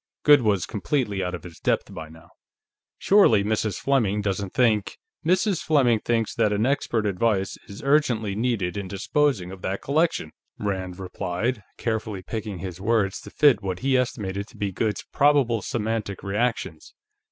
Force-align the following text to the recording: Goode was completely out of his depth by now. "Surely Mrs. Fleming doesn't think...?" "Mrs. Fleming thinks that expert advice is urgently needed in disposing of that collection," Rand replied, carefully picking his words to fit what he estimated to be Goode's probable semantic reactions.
Goode 0.23 0.41
was 0.41 0.65
completely 0.65 1.23
out 1.23 1.35
of 1.35 1.43
his 1.43 1.59
depth 1.59 1.93
by 1.93 2.09
now. 2.09 2.31
"Surely 2.97 3.43
Mrs. 3.43 3.77
Fleming 3.77 4.19
doesn't 4.23 4.55
think...?" 4.55 4.97
"Mrs. 5.23 5.61
Fleming 5.61 5.99
thinks 5.99 6.33
that 6.33 6.51
expert 6.51 7.05
advice 7.05 7.55
is 7.67 7.83
urgently 7.83 8.33
needed 8.33 8.77
in 8.77 8.87
disposing 8.87 9.51
of 9.51 9.61
that 9.61 9.83
collection," 9.83 10.31
Rand 10.57 10.97
replied, 10.97 11.61
carefully 11.77 12.23
picking 12.23 12.57
his 12.57 12.81
words 12.81 13.21
to 13.21 13.29
fit 13.29 13.61
what 13.61 13.81
he 13.81 13.95
estimated 13.95 14.47
to 14.47 14.57
be 14.57 14.71
Goode's 14.71 15.05
probable 15.13 15.61
semantic 15.61 16.23
reactions. 16.23 16.95